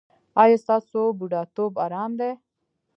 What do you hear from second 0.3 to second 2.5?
ایا ستاسو بوډاتوب ارام دی؟